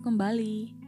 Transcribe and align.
kembali. 0.00 0.80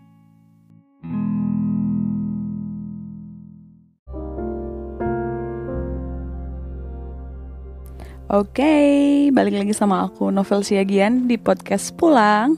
Oke, 8.32 9.28
balik 9.28 9.60
lagi 9.60 9.76
sama 9.76 10.08
aku 10.08 10.32
Novel 10.32 10.64
Siagian 10.64 11.28
di 11.28 11.36
podcast 11.36 11.92
Pulang. 11.92 12.56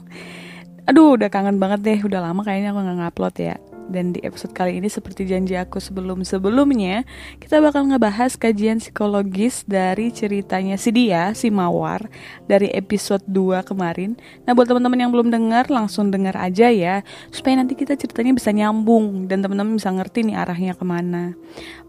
Aduh, 0.87 1.19
udah 1.19 1.27
kangen 1.27 1.59
banget 1.59 1.83
deh, 1.83 1.99
udah 1.99 2.23
lama 2.23 2.47
kayaknya 2.47 2.71
aku 2.71 2.79
nggak 2.79 2.97
ngupload 3.03 3.35
ya. 3.35 3.55
Dan 3.85 4.17
di 4.17 4.19
episode 4.25 4.51
kali 4.51 4.81
ini 4.81 4.89
seperti 4.89 5.29
janji 5.29 5.53
aku 5.53 5.77
sebelum-sebelumnya 5.77 7.05
Kita 7.37 7.61
bakal 7.61 7.89
ngebahas 7.89 8.33
kajian 8.33 8.81
psikologis 8.81 9.61
dari 9.69 10.09
ceritanya 10.09 10.75
si 10.75 10.89
dia, 10.89 11.31
si 11.37 11.53
Mawar 11.53 12.09
Dari 12.49 12.73
episode 12.73 13.21
2 13.29 13.61
kemarin. 13.61 14.17
Nah 14.43 14.57
buat 14.57 14.65
teman-teman 14.65 15.05
yang 15.05 15.11
belum 15.13 15.29
dengar 15.29 15.69
langsung 15.69 16.09
dengar 16.09 16.33
aja 16.39 16.73
ya 16.73 17.05
Supaya 17.29 17.61
nanti 17.61 17.77
kita 17.77 17.93
ceritanya 17.93 18.33
bisa 18.33 18.49
nyambung 18.49 19.29
Dan 19.29 19.45
teman-teman 19.45 19.77
bisa 19.77 19.93
ngerti 19.93 20.25
nih 20.25 20.35
arahnya 20.37 20.73
ke 20.73 20.85
mana. 20.87 21.37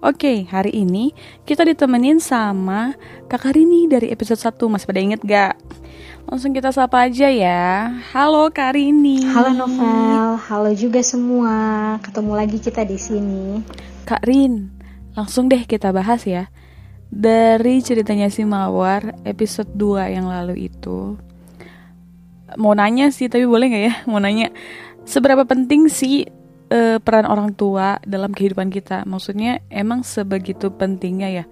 Oke 0.04 0.44
hari 0.52 0.76
ini 0.76 1.16
kita 1.48 1.64
ditemenin 1.64 2.20
sama 2.20 2.92
Kak 3.26 3.56
Rini 3.56 3.88
dari 3.88 4.12
episode 4.12 4.38
1 4.38 4.52
Masih 4.68 4.86
pada 4.86 5.00
inget 5.00 5.20
gak? 5.24 5.56
Langsung 6.26 6.50
kita 6.50 6.74
sapa 6.74 7.06
aja 7.06 7.30
ya. 7.30 7.86
Halo 8.10 8.50
Karini. 8.50 9.22
Halo 9.30 9.54
Novel, 9.54 10.34
halo 10.50 10.74
juga 10.74 10.98
semua. 10.98 11.54
Ketemu 12.02 12.32
lagi 12.34 12.58
kita 12.58 12.82
di 12.82 12.98
sini. 12.98 13.62
Kak 14.02 14.26
Rin, 14.26 14.74
langsung 15.14 15.46
deh 15.46 15.62
kita 15.62 15.94
bahas 15.94 16.26
ya. 16.26 16.50
Dari 17.14 17.78
ceritanya 17.78 18.26
si 18.26 18.42
Mawar 18.42 19.14
episode 19.22 19.70
2 19.78 20.18
yang 20.18 20.26
lalu 20.26 20.66
itu. 20.66 21.14
Mau 22.58 22.74
nanya 22.74 23.14
sih, 23.14 23.30
tapi 23.30 23.46
boleh 23.46 23.70
gak 23.70 23.84
ya? 23.86 23.94
Mau 24.10 24.18
nanya, 24.18 24.50
seberapa 25.06 25.46
penting 25.46 25.86
sih 25.86 26.26
uh, 26.74 26.98
peran 27.06 27.30
orang 27.30 27.54
tua 27.54 28.02
dalam 28.02 28.34
kehidupan 28.34 28.74
kita? 28.74 29.06
Maksudnya 29.06 29.62
emang 29.70 30.02
sebegitu 30.02 30.74
pentingnya 30.74 31.30
ya? 31.30 31.44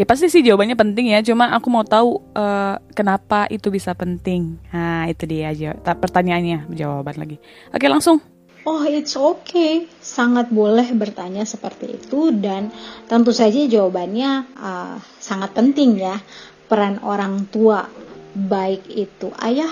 Ya 0.00 0.08
pasti 0.08 0.32
sih 0.32 0.40
jawabannya 0.40 0.80
penting 0.80 1.12
ya, 1.12 1.20
cuma 1.20 1.52
aku 1.52 1.68
mau 1.68 1.84
tahu 1.84 2.24
uh, 2.32 2.80
kenapa 2.96 3.44
itu 3.52 3.68
bisa 3.68 3.92
penting. 3.92 4.56
Nah, 4.72 5.04
itu 5.12 5.28
dia 5.28 5.52
aja 5.52 5.76
pertanyaannya, 5.76 6.72
jawaban 6.72 7.20
lagi. 7.20 7.36
Oke, 7.68 7.84
langsung. 7.84 8.16
Oh, 8.64 8.80
it's 8.88 9.12
okay. 9.12 9.84
Sangat 10.00 10.48
boleh 10.48 10.88
bertanya 10.96 11.44
seperti 11.44 12.00
itu 12.00 12.32
dan 12.32 12.72
tentu 13.12 13.36
saja 13.36 13.60
jawabannya 13.68 14.48
uh, 14.56 14.96
sangat 15.20 15.52
penting 15.52 16.00
ya. 16.00 16.16
Peran 16.64 17.04
orang 17.04 17.44
tua 17.52 17.84
baik 18.32 18.88
itu 18.88 19.28
ayah 19.44 19.68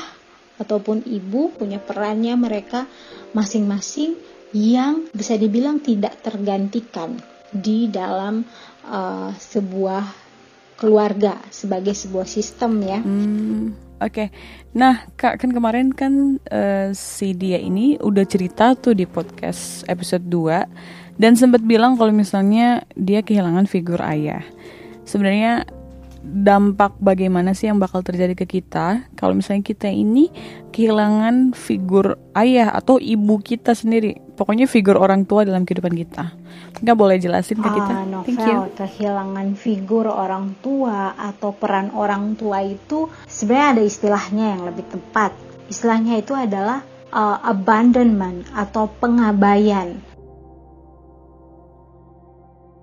ataupun 0.60 1.08
ibu 1.08 1.56
punya 1.56 1.80
perannya 1.80 2.36
mereka 2.36 2.84
masing-masing 3.32 4.12
yang 4.52 5.08
bisa 5.08 5.40
dibilang 5.40 5.80
tidak 5.80 6.20
tergantikan 6.20 7.16
di 7.48 7.88
dalam 7.88 8.44
uh, 8.88 9.30
sebuah 9.36 10.04
keluarga 10.78 11.36
sebagai 11.50 11.92
sebuah 11.92 12.24
sistem 12.24 12.80
ya. 12.80 12.98
Hmm, 13.02 13.74
Oke, 13.98 14.08
okay. 14.14 14.28
nah 14.78 15.10
kak 15.18 15.42
kan 15.42 15.50
kemarin 15.50 15.90
kan 15.90 16.38
uh, 16.54 16.94
si 16.94 17.34
dia 17.34 17.58
ini 17.58 17.98
udah 17.98 18.22
cerita 18.24 18.78
tuh 18.78 18.94
di 18.94 19.04
podcast 19.04 19.82
episode 19.90 20.22
2 20.30 21.18
dan 21.18 21.34
sempat 21.34 21.66
bilang 21.66 21.98
kalau 21.98 22.14
misalnya 22.14 22.86
dia 22.94 23.26
kehilangan 23.26 23.66
figur 23.66 23.98
ayah. 23.98 24.46
Sebenarnya 25.02 25.66
dampak 26.22 26.98
bagaimana 26.98 27.54
sih 27.54 27.70
yang 27.70 27.78
bakal 27.78 28.02
terjadi 28.02 28.34
ke 28.34 28.46
kita 28.46 29.06
kalau 29.14 29.38
misalnya 29.38 29.62
kita 29.62 29.88
ini 29.88 30.30
kehilangan 30.74 31.56
figur 31.56 32.18
ayah 32.34 32.74
atau 32.74 32.98
ibu 32.98 33.38
kita 33.40 33.72
sendiri? 33.72 34.20
Pokoknya 34.38 34.70
figur 34.70 34.94
orang 34.98 35.26
tua 35.26 35.42
dalam 35.42 35.66
kehidupan 35.66 35.94
kita. 35.98 36.30
Nggak 36.78 36.96
boleh 36.98 37.16
jelasin 37.18 37.58
ke 37.58 37.70
kita. 37.74 37.92
Uh, 37.92 38.06
novel, 38.06 38.26
Thank 38.26 38.46
you. 38.46 38.58
kehilangan 38.78 39.48
figur 39.58 40.06
orang 40.06 40.54
tua 40.62 41.18
atau 41.18 41.50
peran 41.50 41.90
orang 41.90 42.38
tua 42.38 42.62
itu 42.62 43.10
sebenarnya 43.26 43.68
ada 43.74 43.82
istilahnya 43.82 44.44
yang 44.54 44.62
lebih 44.62 44.86
tepat. 44.86 45.34
Istilahnya 45.66 46.22
itu 46.22 46.38
adalah 46.38 46.86
uh, 47.10 47.38
abandonment 47.42 48.46
atau 48.54 48.86
pengabaian 49.02 50.07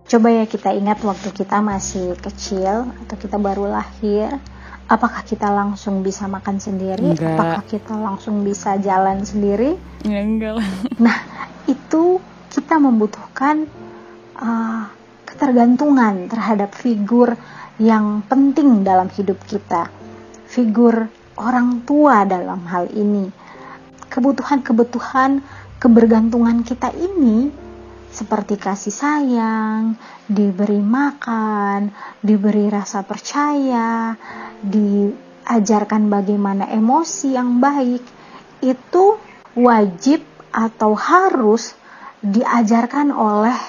Coba 0.05 0.29
ya 0.29 0.45
kita 0.45 0.69
ingat 0.69 1.01
waktu 1.01 1.33
kita 1.33 1.65
masih 1.65 2.13
kecil 2.21 2.93
atau 2.93 3.15
kita 3.17 3.41
baru 3.41 3.65
lahir, 3.65 4.37
apakah 4.85 5.25
kita 5.25 5.49
langsung 5.49 6.05
bisa 6.05 6.29
makan 6.29 6.61
sendiri? 6.61 7.17
Enggak. 7.17 7.33
Apakah 7.33 7.63
kita 7.65 7.93
langsung 7.97 8.45
bisa 8.45 8.77
jalan 8.77 9.25
sendiri? 9.25 9.73
Ya, 10.05 10.21
enggak 10.21 10.61
lah. 10.61 10.67
Nah, 11.09 11.17
itu 11.65 12.21
kita 12.53 12.77
membutuhkan 12.77 13.65
uh, 14.37 14.85
ketergantungan 15.25 16.29
terhadap 16.29 16.77
figur 16.77 17.33
yang 17.81 18.21
penting 18.29 18.85
dalam 18.85 19.09
hidup 19.09 19.41
kita. 19.49 19.89
Figur 20.45 21.09
orang 21.33 21.81
tua 21.81 22.29
dalam 22.29 22.61
hal 22.69 22.93
ini. 22.93 23.33
Kebutuhan-kebutuhan 24.13 25.41
kebergantungan 25.81 26.61
kita 26.61 26.93
ini 26.93 27.64
seperti 28.15 28.55
kasih 28.55 28.95
sayang, 28.95 29.99
diberi 30.23 30.79
makan, 30.79 31.91
diberi 32.23 32.71
rasa 32.71 33.03
percaya, 33.03 34.15
diajarkan 34.63 36.07
bagaimana 36.07 36.71
emosi 36.71 37.35
yang 37.35 37.59
baik, 37.59 37.99
itu 38.63 39.19
wajib 39.59 40.23
atau 40.55 40.95
harus 40.95 41.75
diajarkan 42.23 43.11
oleh 43.11 43.59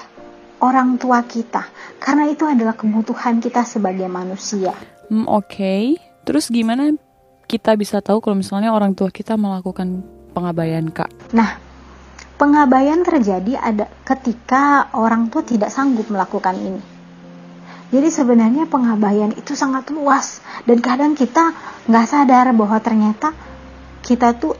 orang 0.63 0.95
tua 0.95 1.27
kita, 1.27 1.67
karena 1.99 2.31
itu 2.31 2.47
adalah 2.47 2.73
kebutuhan 2.73 3.43
kita 3.43 3.67
sebagai 3.67 4.07
manusia. 4.07 4.71
Hmm, 5.11 5.27
Oke, 5.27 5.59
okay. 5.59 5.83
terus 6.23 6.47
gimana 6.47 6.95
kita 7.51 7.75
bisa 7.75 7.99
tahu 7.99 8.23
kalau 8.23 8.39
misalnya 8.39 8.71
orang 8.71 8.95
tua 8.95 9.11
kita 9.11 9.35
melakukan 9.35 10.01
pengabaian, 10.31 10.87
Kak? 10.89 11.11
Nah, 11.35 11.66
Pengabaian 12.37 13.01
terjadi 13.01 13.57
ada 13.57 13.89
ketika 14.05 14.93
orang 14.93 15.33
tua 15.33 15.41
tidak 15.41 15.73
sanggup 15.73 16.05
melakukan 16.13 16.53
ini. 16.53 16.81
Jadi 17.87 18.09
sebenarnya 18.13 18.69
pengabaian 18.69 19.33
itu 19.33 19.57
sangat 19.57 19.89
luas 19.89 20.43
dan 20.67 20.77
kadang 20.83 21.15
kita 21.15 21.55
nggak 21.87 22.05
sadar 22.05 22.51
bahwa 22.51 22.77
ternyata 22.83 23.31
kita 24.03 24.35
tuh 24.37 24.53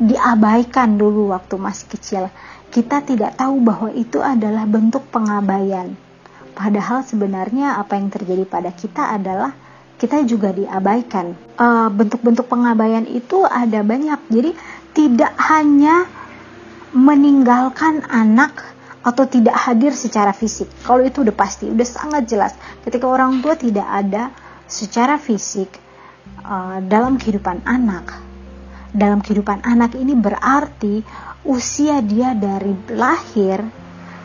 diabaikan 0.00 0.96
dulu 0.96 1.36
waktu 1.36 1.58
masih 1.60 1.86
kecil. 1.92 2.24
Kita 2.72 3.04
tidak 3.04 3.36
tahu 3.36 3.60
bahwa 3.60 3.92
itu 3.92 4.24
adalah 4.24 4.64
bentuk 4.64 5.04
pengabaian. 5.12 5.92
Padahal 6.56 7.04
sebenarnya 7.04 7.76
apa 7.76 8.00
yang 8.00 8.08
terjadi 8.08 8.48
pada 8.48 8.72
kita 8.72 9.12
adalah 9.12 9.52
kita 10.00 10.24
juga 10.24 10.56
diabaikan. 10.56 11.36
Eh, 11.36 11.88
bentuk-bentuk 11.92 12.48
pengabaian 12.48 13.04
itu 13.04 13.44
ada 13.44 13.84
banyak. 13.84 14.20
Jadi 14.32 14.50
tidak 14.96 15.36
hanya 15.50 16.08
meninggalkan 16.92 18.04
anak 18.08 18.72
atau 19.02 19.26
tidak 19.26 19.58
hadir 19.58 19.90
secara 19.92 20.30
fisik. 20.30 20.70
Kalau 20.86 21.02
itu 21.02 21.26
udah 21.26 21.34
pasti, 21.34 21.66
udah 21.66 21.88
sangat 21.88 22.22
jelas. 22.30 22.54
Ketika 22.86 23.10
orang 23.10 23.42
tua 23.42 23.58
tidak 23.58 23.84
ada 23.84 24.30
secara 24.70 25.18
fisik 25.18 25.68
uh, 26.46 26.78
dalam 26.86 27.18
kehidupan 27.18 27.66
anak, 27.66 28.22
dalam 28.94 29.18
kehidupan 29.24 29.66
anak 29.66 29.98
ini 29.98 30.14
berarti 30.14 31.02
usia 31.42 31.98
dia 32.04 32.38
dari 32.38 32.70
lahir 32.94 33.58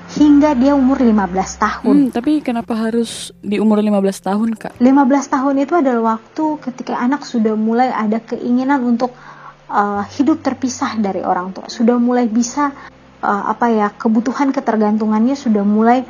hingga 0.08 0.56
dia 0.56 0.72
umur 0.72 1.04
15 1.04 1.64
tahun. 1.64 1.96
Hmm, 2.08 2.10
tapi 2.16 2.40
kenapa 2.40 2.78
harus 2.78 3.36
di 3.44 3.60
umur 3.60 3.84
15 3.84 4.24
tahun, 4.24 4.50
Kak? 4.56 4.74
15 4.80 5.34
tahun 5.34 5.56
itu 5.68 5.74
adalah 5.76 6.16
waktu 6.16 6.46
ketika 6.64 6.96
anak 6.96 7.28
sudah 7.28 7.60
mulai 7.60 7.92
ada 7.92 8.24
keinginan 8.24 8.88
untuk 8.88 9.12
uh, 9.72 10.04
hidup 10.18 10.44
terpisah 10.44 11.00
dari 11.00 11.24
orang 11.24 11.52
tua, 11.56 11.68
sudah 11.68 12.00
mulai 12.00 12.28
bisa 12.28 12.72
uh, 13.22 13.44
apa 13.52 13.68
ya 13.72 13.88
kebutuhan 13.94 14.52
ketergantungannya 14.52 15.36
sudah 15.36 15.64
mulai 15.64 16.04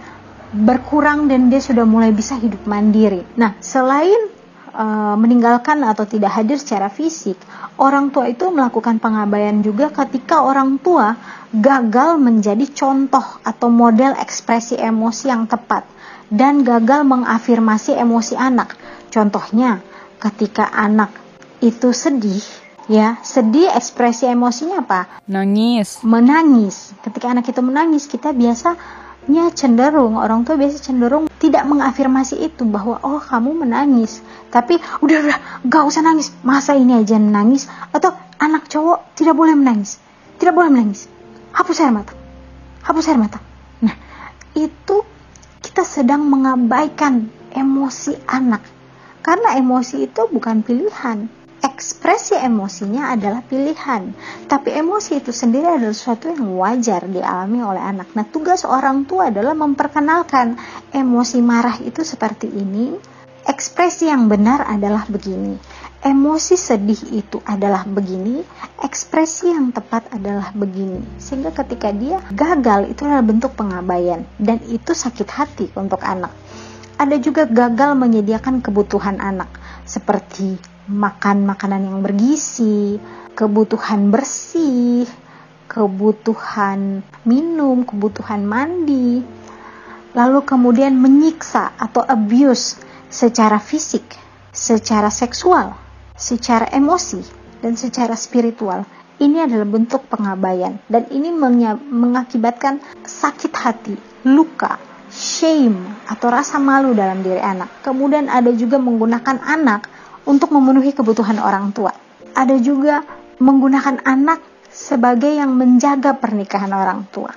berkurang 0.48 1.28
dan 1.28 1.52
dia 1.52 1.60
sudah 1.60 1.84
mulai 1.84 2.16
bisa 2.16 2.40
hidup 2.40 2.64
mandiri. 2.64 3.20
Nah, 3.36 3.60
selain 3.60 4.32
uh, 4.72 5.16
meninggalkan 5.20 5.84
atau 5.84 6.08
tidak 6.08 6.40
hadir 6.40 6.56
secara 6.56 6.88
fisik, 6.88 7.36
orang 7.76 8.14
tua 8.16 8.32
itu 8.32 8.48
melakukan 8.48 9.02
pengabaian 9.04 9.60
juga 9.60 9.92
ketika 9.92 10.48
orang 10.48 10.80
tua 10.80 11.20
gagal 11.52 12.16
menjadi 12.20 12.64
contoh 12.72 13.24
atau 13.44 13.68
model 13.68 14.16
ekspresi 14.16 14.80
emosi 14.80 15.26
yang 15.28 15.48
tepat 15.52 15.84
dan 16.32 16.64
gagal 16.64 17.08
mengafirmasi 17.08 17.96
emosi 17.96 18.36
anak. 18.36 18.76
Contohnya, 19.08 19.80
ketika 20.20 20.68
anak 20.76 21.12
itu 21.64 21.96
sedih, 21.96 22.44
ya 22.88 23.20
sedih 23.20 23.68
ekspresi 23.76 24.32
emosinya 24.32 24.84
apa? 24.84 25.24
Nangis. 25.28 26.02
Menangis. 26.04 26.96
Ketika 27.04 27.32
anak 27.32 27.48
itu 27.52 27.60
menangis 27.60 28.08
kita 28.08 28.32
biasanya 28.32 29.52
cenderung 29.52 30.16
orang 30.16 30.48
tua 30.48 30.56
biasa 30.56 30.80
cenderung 30.80 31.28
tidak 31.38 31.68
mengafirmasi 31.68 32.40
itu 32.40 32.64
bahwa 32.64 32.98
oh 33.04 33.20
kamu 33.20 33.68
menangis. 33.68 34.24
Tapi 34.50 34.80
udah 35.04 35.18
udah 35.28 35.38
gak 35.68 35.84
usah 35.84 36.02
nangis. 36.02 36.32
Masa 36.42 36.74
ini 36.80 36.96
aja 36.96 37.20
nangis? 37.20 37.68
Atau 37.92 38.16
anak 38.40 38.72
cowok 38.72 39.14
tidak 39.20 39.36
boleh 39.36 39.54
menangis. 39.54 40.00
Tidak 40.40 40.56
boleh 40.56 40.72
menangis. 40.72 41.12
Hapus 41.52 41.84
air 41.84 41.92
mata. 41.92 42.16
Hapus 42.88 43.06
air 43.12 43.20
mata. 43.20 43.44
Nah 43.84 43.96
itu 44.56 45.04
kita 45.60 45.84
sedang 45.84 46.24
mengabaikan 46.26 47.28
emosi 47.52 48.16
anak. 48.32 48.64
Karena 49.20 49.60
emosi 49.60 50.08
itu 50.08 50.24
bukan 50.32 50.64
pilihan 50.64 51.37
ekspresi 51.62 52.38
emosinya 52.38 53.14
adalah 53.14 53.42
pilihan. 53.46 54.14
Tapi 54.46 54.74
emosi 54.74 55.22
itu 55.22 55.30
sendiri 55.34 55.66
adalah 55.66 55.94
sesuatu 55.94 56.30
yang 56.30 56.58
wajar 56.58 57.06
dialami 57.06 57.60
oleh 57.62 57.82
anak. 57.82 58.14
Nah 58.14 58.26
tugas 58.26 58.66
orang 58.66 59.06
tua 59.06 59.30
adalah 59.30 59.58
memperkenalkan 59.58 60.58
emosi 60.94 61.38
marah 61.42 61.78
itu 61.82 62.02
seperti 62.06 62.50
ini. 62.50 62.98
Ekspresi 63.48 64.12
yang 64.12 64.28
benar 64.28 64.68
adalah 64.68 65.08
begini. 65.08 65.56
Emosi 65.98 66.54
sedih 66.54 67.00
itu 67.10 67.42
adalah 67.42 67.82
begini, 67.88 68.46
ekspresi 68.86 69.50
yang 69.50 69.74
tepat 69.74 70.14
adalah 70.14 70.54
begini. 70.54 71.02
Sehingga 71.18 71.50
ketika 71.56 71.90
dia 71.90 72.22
gagal 72.30 72.92
itu 72.94 73.08
adalah 73.08 73.26
bentuk 73.26 73.58
pengabaian. 73.58 74.22
Dan 74.38 74.62
itu 74.70 74.94
sakit 74.94 75.30
hati 75.32 75.66
untuk 75.74 76.04
anak. 76.06 76.36
Ada 77.02 77.18
juga 77.18 77.50
gagal 77.50 77.98
menyediakan 77.98 78.62
kebutuhan 78.62 79.18
anak. 79.18 79.50
Seperti 79.88 80.77
makan 80.88 81.44
makanan 81.44 81.84
yang 81.84 82.00
bergizi, 82.00 83.00
kebutuhan 83.36 84.10
bersih, 84.10 85.06
kebutuhan 85.68 87.04
minum, 87.28 87.84
kebutuhan 87.84 88.48
mandi, 88.48 89.22
lalu 90.16 90.40
kemudian 90.48 90.96
menyiksa 90.96 91.76
atau 91.78 92.02
abuse 92.08 92.80
secara 93.12 93.60
fisik, 93.60 94.16
secara 94.56 95.12
seksual, 95.12 95.76
secara 96.16 96.72
emosi 96.72 97.22
dan 97.62 97.76
secara 97.76 98.16
spiritual 98.16 98.88
ini 99.18 99.42
adalah 99.42 99.66
bentuk 99.66 100.06
pengabaian 100.10 100.78
dan 100.86 101.10
ini 101.10 101.34
mengakibatkan 101.90 102.78
sakit 103.02 103.54
hati, 103.54 103.96
luka, 104.30 104.78
shame 105.10 105.78
atau 106.06 106.30
rasa 106.30 106.62
malu 106.62 106.94
dalam 106.94 107.26
diri 107.26 107.42
anak. 107.42 107.82
Kemudian 107.82 108.30
ada 108.30 108.54
juga 108.54 108.78
menggunakan 108.78 109.42
anak 109.42 109.90
untuk 110.28 110.52
memenuhi 110.52 110.92
kebutuhan 110.92 111.40
orang 111.40 111.72
tua. 111.72 111.96
Ada 112.36 112.60
juga 112.60 113.02
menggunakan 113.40 114.04
anak 114.04 114.44
sebagai 114.68 115.32
yang 115.32 115.56
menjaga 115.56 116.20
pernikahan 116.20 116.70
orang 116.76 117.08
tua. 117.10 117.32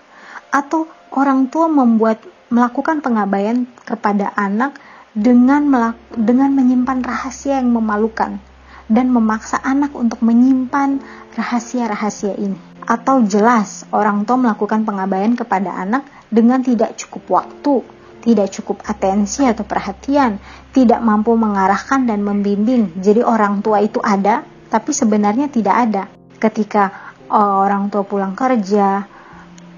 Atau 0.50 0.90
orang 1.14 1.46
tua 1.46 1.70
membuat 1.70 2.20
melakukan 2.50 2.98
pengabaian 2.98 3.64
kepada 3.86 4.34
anak 4.34 4.74
dengan 5.14 5.70
dengan 6.10 6.50
menyimpan 6.50 6.98
rahasia 7.06 7.62
yang 7.62 7.70
memalukan 7.70 8.42
dan 8.90 9.06
memaksa 9.14 9.62
anak 9.62 9.94
untuk 9.94 10.18
menyimpan 10.26 10.98
rahasia-rahasia 11.38 12.34
ini. 12.34 12.58
Atau 12.82 13.22
jelas 13.22 13.86
orang 13.94 14.26
tua 14.26 14.34
melakukan 14.34 14.82
pengabaian 14.82 15.38
kepada 15.38 15.70
anak 15.78 16.02
dengan 16.26 16.58
tidak 16.58 16.98
cukup 16.98 17.42
waktu, 17.42 17.86
tidak 18.20 18.52
cukup 18.52 18.84
atensi 18.84 19.48
atau 19.48 19.64
perhatian, 19.64 20.36
tidak 20.70 21.00
mampu 21.00 21.32
mengarahkan 21.34 22.04
dan 22.04 22.20
membimbing. 22.20 23.00
Jadi 23.00 23.24
orang 23.24 23.64
tua 23.64 23.80
itu 23.80 23.98
ada, 24.04 24.44
tapi 24.68 24.92
sebenarnya 24.92 25.48
tidak 25.48 25.76
ada. 25.88 26.02
Ketika 26.36 27.12
oh, 27.32 27.64
orang 27.64 27.88
tua 27.88 28.04
pulang 28.04 28.36
kerja, 28.36 29.08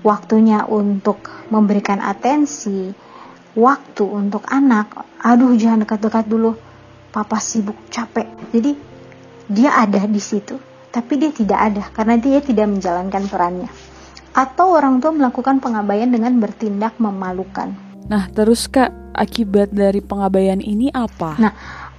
waktunya 0.03 0.67
untuk 0.67 1.31
memberikan 1.49 2.03
atensi, 2.03 2.91
waktu 3.55 4.05
untuk 4.05 4.43
anak, 4.51 4.93
aduh 5.23 5.55
jangan 5.55 5.87
dekat-dekat 5.87 6.27
dulu, 6.27 6.59
papa 7.15 7.39
sibuk 7.39 7.79
capek. 7.89 8.27
Jadi 8.51 8.73
dia 9.47 9.79
ada 9.79 10.03
di 10.09 10.21
situ, 10.23 10.59
tapi 10.91 11.21
dia 11.21 11.31
tidak 11.31 11.59
ada 11.61 11.85
karena 11.95 12.19
dia 12.19 12.39
tidak 12.43 12.67
menjalankan 12.69 13.25
perannya. 13.31 13.71
Atau 14.33 14.73
orang 14.73 14.97
tua 15.05 15.13
melakukan 15.13 15.61
pengabaian 15.61 16.09
dengan 16.09 16.33
bertindak 16.41 16.97
memalukan. 16.97 17.92
Nah, 18.07 18.31
terus 18.33 18.67
Kak, 18.67 19.15
akibat 19.15 19.71
dari 19.71 20.03
pengabaian 20.03 20.59
ini 20.59 20.91
apa? 20.91 21.39
Nah, 21.39 21.53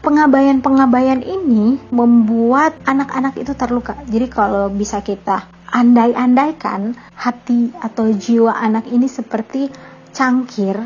pengabaian-pengabaian 0.04 1.24
ini 1.24 1.80
membuat 1.92 2.76
anak-anak 2.84 3.40
itu 3.40 3.54
terluka. 3.56 3.96
Jadi 4.08 4.28
kalau 4.28 4.68
bisa 4.74 5.00
kita 5.00 5.48
andai-andaikan 5.72 6.98
hati 7.16 7.74
atau 7.80 8.12
jiwa 8.12 8.54
anak 8.56 8.88
ini 8.92 9.08
seperti 9.08 9.72
cangkir 10.14 10.78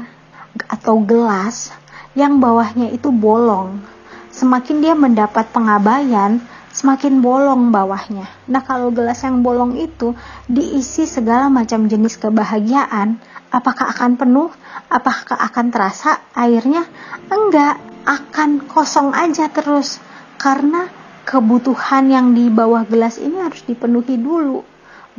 atau 0.70 1.02
gelas 1.04 1.74
yang 2.18 2.40
bawahnya 2.42 2.90
itu 2.90 3.14
bolong 3.14 3.98
semakin 4.38 4.86
dia 4.86 4.94
mendapat 4.94 5.50
pengabaian, 5.50 6.38
semakin 6.70 7.26
bolong 7.26 7.74
bawahnya. 7.74 8.30
Nah, 8.46 8.62
kalau 8.62 8.94
gelas 8.94 9.26
yang 9.26 9.42
bolong 9.42 9.82
itu 9.82 10.14
diisi 10.46 11.10
segala 11.10 11.50
macam 11.50 11.90
jenis 11.90 12.22
kebahagiaan, 12.22 13.18
apakah 13.52 13.92
akan 13.96 14.20
penuh? 14.20 14.50
Apakah 14.88 15.38
akan 15.52 15.66
terasa 15.72 16.32
airnya? 16.36 16.88
Enggak, 17.28 17.80
akan 18.08 18.68
kosong 18.68 19.12
aja 19.12 19.52
terus. 19.52 20.00
Karena 20.40 20.88
kebutuhan 21.28 22.08
yang 22.08 22.32
di 22.32 22.48
bawah 22.48 22.88
gelas 22.88 23.20
ini 23.20 23.44
harus 23.44 23.60
dipenuhi 23.68 24.16
dulu, 24.16 24.64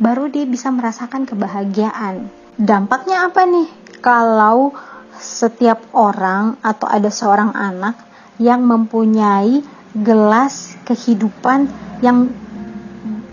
baru 0.01 0.31
dia 0.31 0.49
bisa 0.49 0.73
merasakan 0.73 1.29
kebahagiaan. 1.29 2.31
Dampaknya 2.57 3.29
apa 3.29 3.45
nih? 3.45 3.69
Kalau 3.99 4.73
setiap 5.19 5.91
orang 5.91 6.57
atau 6.63 6.87
ada 6.87 7.11
seorang 7.11 7.51
anak 7.51 7.99
yang 8.39 8.63
mempunyai 8.63 9.59
gelas 9.91 10.79
kehidupan 10.87 11.67
yang 11.99 12.31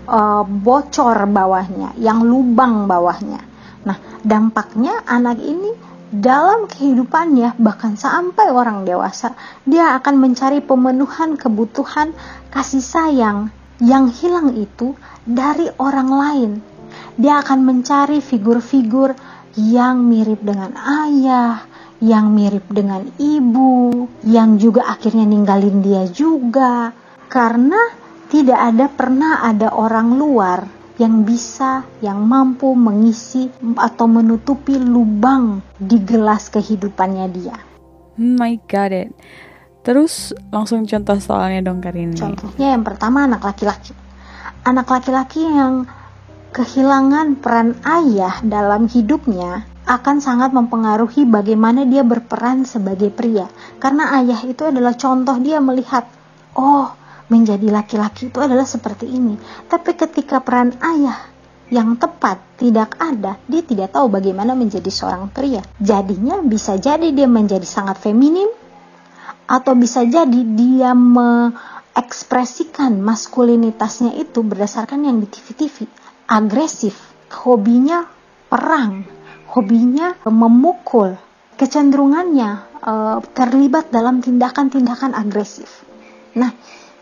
uh, 0.03 0.43
bocor 0.43 1.15
bawahnya, 1.31 1.95
yang 1.95 2.27
lubang 2.27 2.85
bawahnya. 2.85 3.46
Nah, 3.87 3.95
dampaknya 4.19 4.99
anak 5.07 5.39
ini 5.39 5.71
dalam 6.11 6.67
kehidupannya 6.67 7.55
bahkan 7.59 7.95
sampai 7.95 8.51
orang 8.51 8.83
dewasa 8.83 9.35
dia 9.63 9.95
akan 9.95 10.19
mencari 10.19 10.59
pemenuhan 10.59 11.39
kebutuhan 11.39 12.11
kasih 12.51 12.83
sayang 12.83 13.47
yang 13.79 14.11
hilang 14.11 14.55
itu 14.59 14.91
dari 15.23 15.71
orang 15.79 16.09
lain. 16.11 16.51
Dia 17.15 17.39
akan 17.39 17.59
mencari 17.63 18.19
figur-figur 18.19 19.15
yang 19.57 20.03
mirip 20.03 20.43
dengan 20.43 20.75
ayah, 20.77 21.65
yang 22.03 22.29
mirip 22.29 22.67
dengan 22.69 23.07
ibu, 23.17 24.05
yang 24.27 24.61
juga 24.61 24.85
akhirnya 24.85 25.25
ninggalin 25.25 25.81
dia 25.81 26.05
juga, 26.11 26.93
karena 27.25 27.79
tidak 28.29 28.59
ada 28.59 28.85
pernah 28.91 29.41
ada 29.41 29.73
orang 29.73 30.13
luar 30.13 30.76
yang 30.97 31.21
bisa, 31.23 31.85
yang 32.01 32.25
mampu 32.25 32.73
mengisi 32.73 33.49
atau 33.77 34.09
menutupi 34.09 34.81
lubang 34.81 35.61
di 35.77 36.01
gelas 36.01 36.49
kehidupannya 36.49 37.25
dia. 37.29 37.57
Hmm, 38.17 38.33
my 38.37 38.57
God 38.65 38.93
it. 38.93 39.09
Terus 39.85 40.35
langsung 40.51 40.83
contoh 40.83 41.17
soalnya 41.21 41.71
dong 41.71 41.79
Karini. 41.79 42.17
Contohnya 42.17 42.75
yang 42.75 42.83
pertama 42.83 43.23
anak 43.23 43.45
laki-laki. 43.45 43.93
Anak 44.65 44.89
laki-laki 44.89 45.39
yang 45.39 45.87
kehilangan 46.51 47.39
peran 47.39 47.77
ayah 47.85 48.41
dalam 48.41 48.89
hidupnya 48.89 49.63
akan 49.87 50.19
sangat 50.19 50.51
mempengaruhi 50.51 51.23
bagaimana 51.23 51.87
dia 51.87 52.03
berperan 52.03 52.67
sebagai 52.67 53.13
pria. 53.13 53.47
Karena 53.79 54.17
ayah 54.19 54.43
itu 54.43 54.67
adalah 54.67 54.97
contoh 54.99 55.39
dia 55.39 55.63
melihat, 55.63 56.03
oh, 56.59 56.91
menjadi 57.27 57.67
laki-laki 57.71 58.31
itu 58.31 58.39
adalah 58.39 58.67
seperti 58.67 59.07
ini. 59.07 59.35
Tapi 59.67 59.95
ketika 59.95 60.39
peran 60.39 60.75
ayah 60.79 61.35
yang 61.67 61.99
tepat 61.99 62.39
tidak 62.55 62.95
ada, 62.95 63.35
dia 63.43 63.61
tidak 63.63 63.91
tahu 63.91 64.07
bagaimana 64.07 64.55
menjadi 64.55 64.87
seorang 64.87 65.27
pria. 65.27 65.59
Jadinya 65.79 66.39
bisa 66.39 66.79
jadi 66.79 67.11
dia 67.11 67.27
menjadi 67.27 67.67
sangat 67.67 67.99
feminim 67.99 68.47
atau 69.47 69.75
bisa 69.75 70.03
jadi 70.03 70.41
dia 70.55 70.91
mengekspresikan 70.95 72.99
maskulinitasnya 72.99 74.15
itu 74.15 74.43
berdasarkan 74.43 75.07
yang 75.07 75.23
di 75.23 75.27
TV-TV, 75.27 75.87
agresif, 76.27 76.95
hobinya 77.31 78.07
perang, 78.47 79.03
hobinya 79.51 80.15
memukul, 80.27 81.15
kecenderungannya 81.59 82.51
uh, 82.83 83.19
terlibat 83.35 83.91
dalam 83.91 84.23
tindakan-tindakan 84.23 85.15
agresif. 85.15 85.83
Nah, 86.35 86.51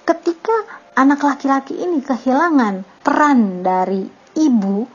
ketika 0.06 0.56
anak 0.94 1.26
laki-laki 1.26 1.76
ini 1.76 2.00
kehilangan 2.00 2.86
peran 3.02 3.66
dari 3.66 4.06
ibu, 4.38 4.86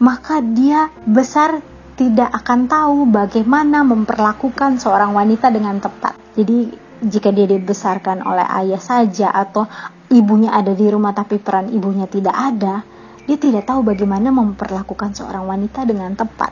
maka 0.00 0.38
dia 0.40 0.88
besar 1.04 1.58
tidak 1.94 2.30
akan 2.42 2.66
tahu 2.66 3.06
bagaimana 3.10 3.82
memperlakukan 3.86 4.78
seorang 4.78 5.14
wanita 5.14 5.50
dengan 5.50 5.78
tepat. 5.78 6.18
Jadi, 6.34 6.70
jika 7.04 7.30
dia 7.30 7.46
dibesarkan 7.46 8.22
oleh 8.26 8.46
ayah 8.64 8.82
saja 8.82 9.30
atau 9.30 9.66
ibunya 10.10 10.50
ada 10.54 10.74
di 10.74 10.86
rumah 10.90 11.14
tapi 11.14 11.38
peran 11.38 11.70
ibunya 11.70 12.06
tidak 12.10 12.34
ada, 12.34 12.82
dia 13.26 13.38
tidak 13.38 13.66
tahu 13.66 13.86
bagaimana 13.86 14.34
memperlakukan 14.34 15.14
seorang 15.14 15.46
wanita 15.46 15.86
dengan 15.86 16.14
tepat. 16.18 16.50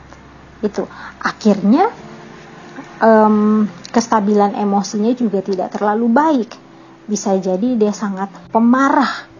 Itu. 0.63 0.87
Akhirnya 1.19 1.91
um, 3.03 3.67
kestabilan 3.91 4.55
emosinya 4.55 5.11
juga 5.11 5.43
tidak 5.43 5.75
terlalu 5.75 6.07
baik 6.07 6.62
bisa 7.07 7.35
jadi 7.35 7.75
dia 7.75 7.91
sangat 7.91 8.31
pemarah 8.49 9.33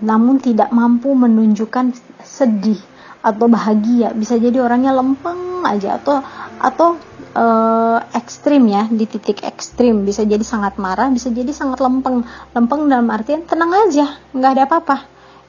namun 0.00 0.40
tidak 0.40 0.72
mampu 0.72 1.12
menunjukkan 1.12 1.92
sedih 2.24 2.78
atau 3.20 3.46
bahagia. 3.50 4.16
Bisa 4.16 4.40
jadi 4.40 4.62
orangnya 4.64 4.96
lempeng 4.96 5.66
aja 5.66 6.00
atau 6.00 6.24
atau 6.56 6.96
uh, 7.36 7.98
ekstrim 8.16 8.64
ya 8.70 8.88
di 8.88 9.04
titik 9.04 9.44
ekstrim. 9.44 10.08
Bisa 10.08 10.24
jadi 10.24 10.40
sangat 10.40 10.80
marah 10.80 11.12
bisa 11.12 11.28
jadi 11.28 11.52
sangat 11.52 11.84
lempeng. 11.84 12.24
Lempeng 12.56 12.88
dalam 12.88 13.10
artian 13.12 13.44
tenang 13.44 13.74
aja 13.88 14.16
nggak 14.32 14.50
ada 14.56 14.62
apa-apa 14.64 14.96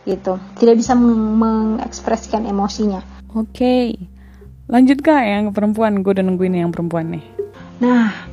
gitu. 0.03 0.35
Tidak 0.59 0.75
bisa 0.75 0.97
meng 0.97 1.39
mengekspresikan 1.39 2.43
emosinya. 2.43 3.05
Oke 3.31 3.55
okay. 3.55 3.85
lanjut 4.67 4.99
kak 4.99 5.23
yang 5.23 5.55
perempuan. 5.55 6.03
Gue 6.03 6.11
udah 6.11 6.25
nungguin 6.27 6.59
yang 6.59 6.75
perempuan 6.75 7.07
nih. 7.07 7.23
Nah 7.79 8.30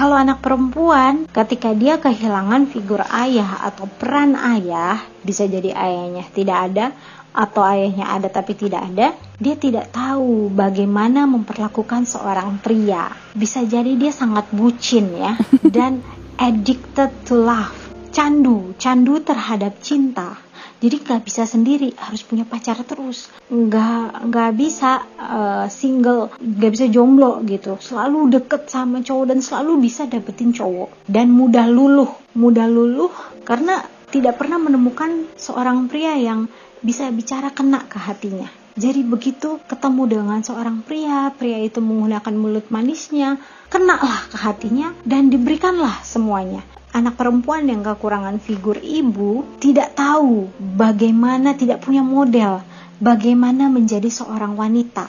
kalau 0.00 0.16
anak 0.16 0.40
perempuan, 0.40 1.28
ketika 1.28 1.76
dia 1.76 2.00
kehilangan 2.00 2.72
figur 2.72 3.04
ayah 3.04 3.68
atau 3.68 3.84
peran 3.84 4.32
ayah, 4.32 4.96
bisa 5.20 5.44
jadi 5.44 5.76
ayahnya 5.76 6.24
tidak 6.32 6.72
ada 6.72 6.96
atau 7.36 7.60
ayahnya 7.68 8.08
ada 8.08 8.32
tapi 8.32 8.56
tidak 8.56 8.80
ada, 8.80 9.12
dia 9.36 9.60
tidak 9.60 9.92
tahu 9.92 10.48
bagaimana 10.56 11.28
memperlakukan 11.28 12.08
seorang 12.08 12.64
pria. 12.64 13.12
Bisa 13.36 13.60
jadi 13.60 13.92
dia 14.00 14.08
sangat 14.08 14.48
bucin 14.56 15.12
ya 15.20 15.36
dan 15.76 16.00
addicted 16.40 17.12
to 17.28 17.36
love, 17.36 17.76
candu, 18.08 18.72
candu 18.80 19.20
terhadap 19.20 19.84
cinta 19.84 20.40
jadi 20.80 20.96
nggak 20.96 21.22
bisa 21.28 21.44
sendiri 21.44 21.92
harus 22.00 22.24
punya 22.24 22.48
pacar 22.48 22.80
terus. 22.88 23.28
Nggak 23.52 24.32
nggak 24.32 24.50
bisa 24.56 25.04
uh, 25.20 25.66
single 25.68 26.32
nggak 26.40 26.72
bisa 26.72 26.86
jomblo 26.88 27.44
gitu. 27.44 27.76
Selalu 27.76 28.40
deket 28.40 28.72
sama 28.72 29.04
cowok 29.04 29.28
dan 29.28 29.38
selalu 29.44 29.84
bisa 29.84 30.08
dapetin 30.08 30.56
cowok. 30.56 31.04
Dan 31.04 31.36
mudah 31.36 31.68
luluh 31.68 32.08
mudah 32.32 32.64
luluh 32.64 33.12
karena 33.44 33.84
tidak 34.08 34.40
pernah 34.40 34.56
menemukan 34.56 35.28
seorang 35.36 35.86
pria 35.86 36.16
yang 36.16 36.48
bisa 36.80 37.12
bicara 37.12 37.52
kena 37.52 37.84
ke 37.84 38.00
hatinya. 38.00 38.48
Jadi 38.80 39.04
begitu 39.04 39.60
ketemu 39.68 40.02
dengan 40.08 40.40
seorang 40.40 40.80
pria, 40.80 41.28
pria 41.36 41.60
itu 41.60 41.84
menggunakan 41.84 42.32
mulut 42.32 42.72
manisnya, 42.72 43.36
kenalah 43.68 44.32
ke 44.32 44.40
hatinya 44.40 44.96
dan 45.04 45.28
diberikanlah 45.28 46.00
semuanya 46.00 46.64
anak 46.90 47.14
perempuan 47.14 47.70
yang 47.70 47.86
kekurangan 47.86 48.42
figur 48.42 48.78
ibu 48.82 49.46
tidak 49.62 49.94
tahu 49.94 50.50
bagaimana 50.58 51.54
tidak 51.54 51.86
punya 51.86 52.02
model 52.02 52.62
bagaimana 52.98 53.70
menjadi 53.70 54.06
seorang 54.10 54.58
wanita. 54.58 55.08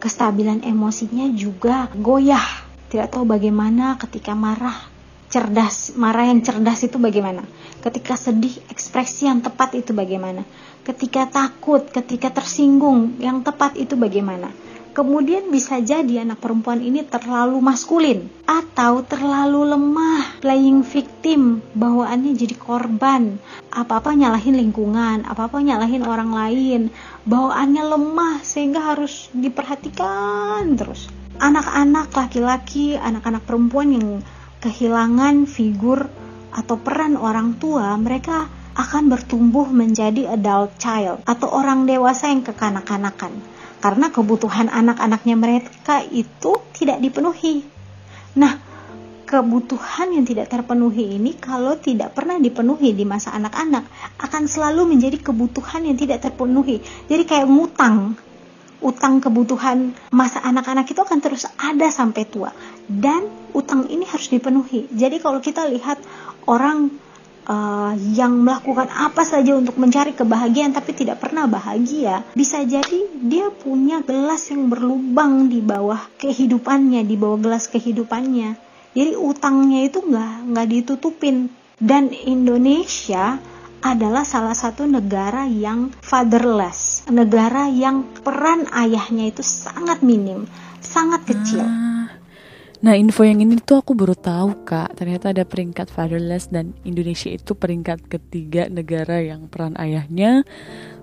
Kestabilan 0.00 0.64
emosinya 0.64 1.28
juga 1.36 1.92
goyah. 1.92 2.68
Tidak 2.90 3.06
tahu 3.06 3.22
bagaimana 3.22 3.94
ketika 4.00 4.34
marah, 4.34 4.74
cerdas, 5.30 5.94
marah 5.94 6.26
yang 6.26 6.42
cerdas 6.42 6.82
itu 6.82 6.98
bagaimana. 6.98 7.46
Ketika 7.84 8.18
sedih, 8.18 8.58
ekspresi 8.66 9.30
yang 9.30 9.44
tepat 9.44 9.78
itu 9.78 9.94
bagaimana. 9.94 10.42
Ketika 10.82 11.28
takut, 11.30 11.86
ketika 11.86 12.32
tersinggung, 12.34 13.20
yang 13.22 13.44
tepat 13.46 13.78
itu 13.78 13.94
bagaimana 13.94 14.50
Kemudian 14.90 15.54
bisa 15.54 15.78
jadi 15.78 16.26
anak 16.26 16.42
perempuan 16.42 16.82
ini 16.82 17.06
terlalu 17.06 17.62
maskulin 17.62 18.26
atau 18.42 19.06
terlalu 19.06 19.70
lemah, 19.70 20.42
playing 20.42 20.82
victim, 20.82 21.62
bawaannya 21.78 22.34
jadi 22.34 22.58
korban. 22.58 23.38
Apa-apa 23.70 24.18
nyalahin 24.18 24.58
lingkungan, 24.58 25.22
apa-apa 25.30 25.62
nyalahin 25.62 26.02
orang 26.02 26.34
lain, 26.34 26.80
bawaannya 27.22 27.86
lemah 27.86 28.42
sehingga 28.42 28.82
harus 28.82 29.30
diperhatikan 29.30 30.74
terus. 30.74 31.06
Anak-anak 31.38 32.10
laki-laki, 32.10 32.98
anak-anak 32.98 33.46
perempuan 33.46 33.94
yang 33.94 34.08
kehilangan 34.58 35.46
figur 35.46 36.10
atau 36.50 36.74
peran 36.82 37.14
orang 37.14 37.54
tua, 37.62 37.94
mereka 37.94 38.50
akan 38.74 39.06
bertumbuh 39.06 39.70
menjadi 39.70 40.34
adult 40.34 40.74
child 40.82 41.22
atau 41.30 41.46
orang 41.46 41.86
dewasa 41.86 42.26
yang 42.26 42.42
kekanak-kanakan 42.42 43.59
karena 43.80 44.12
kebutuhan 44.12 44.68
anak-anaknya 44.68 45.34
mereka 45.36 46.04
itu 46.04 46.60
tidak 46.76 47.00
dipenuhi. 47.00 47.64
Nah, 48.36 48.60
kebutuhan 49.24 50.10
yang 50.10 50.26
tidak 50.26 50.50
terpenuhi 50.52 51.16
ini 51.16 51.38
kalau 51.38 51.78
tidak 51.78 52.12
pernah 52.12 52.36
dipenuhi 52.36 52.92
di 52.92 53.06
masa 53.08 53.30
anak-anak 53.30 53.86
akan 54.20 54.42
selalu 54.50 54.90
menjadi 54.90 55.22
kebutuhan 55.22 55.86
yang 55.86 55.94
tidak 55.94 56.20
terpenuhi. 56.22 56.82
Jadi 57.08 57.22
kayak 57.24 57.46
ngutang. 57.46 58.18
Utang 58.80 59.20
kebutuhan 59.20 59.92
masa 60.08 60.40
anak-anak 60.40 60.88
itu 60.88 61.04
akan 61.04 61.20
terus 61.20 61.44
ada 61.60 61.92
sampai 61.92 62.24
tua 62.24 62.48
dan 62.88 63.28
utang 63.52 63.84
ini 63.92 64.08
harus 64.08 64.32
dipenuhi. 64.32 64.88
Jadi 64.88 65.20
kalau 65.20 65.36
kita 65.44 65.68
lihat 65.68 66.00
orang 66.48 66.88
uh, 67.50 67.92
yang 68.14 68.46
melakukan 68.46 68.86
apa 68.86 69.26
saja 69.26 69.58
untuk 69.58 69.74
mencari 69.74 70.14
kebahagiaan 70.14 70.70
tapi 70.70 70.94
tidak 70.94 71.18
pernah 71.18 71.50
bahagia, 71.50 72.22
bisa 72.38 72.62
jadi 72.62 73.10
dia 73.18 73.50
punya 73.50 74.06
gelas 74.06 74.46
yang 74.54 74.70
berlubang 74.70 75.50
di 75.50 75.58
bawah 75.58 75.98
kehidupannya, 76.22 77.02
di 77.02 77.18
bawah 77.18 77.42
gelas 77.42 77.66
kehidupannya. 77.66 78.54
Jadi 78.94 79.12
utangnya 79.18 79.86
itu 79.86 79.98
nggak 80.02 80.54
nggak 80.54 80.68
ditutupin. 80.70 81.50
Dan 81.80 82.12
Indonesia 82.12 83.40
adalah 83.80 84.28
salah 84.28 84.52
satu 84.52 84.84
negara 84.84 85.48
yang 85.48 85.88
fatherless, 86.04 87.08
negara 87.08 87.72
yang 87.72 88.04
peran 88.20 88.68
ayahnya 88.68 89.32
itu 89.32 89.40
sangat 89.40 90.04
minim, 90.04 90.44
sangat 90.84 91.24
kecil. 91.24 91.64
Hmm 91.64 91.99
Nah 92.80 92.96
info 92.96 93.28
yang 93.28 93.44
ini 93.44 93.60
tuh 93.60 93.84
aku 93.84 93.92
baru 93.92 94.16
tahu 94.16 94.64
kak. 94.64 94.96
Ternyata 94.96 95.36
ada 95.36 95.44
peringkat 95.44 95.92
fatherless 95.92 96.48
dan 96.48 96.72
Indonesia 96.88 97.28
itu 97.28 97.52
peringkat 97.52 98.08
ketiga 98.08 98.72
negara 98.72 99.20
yang 99.20 99.52
peran 99.52 99.76
ayahnya 99.76 100.48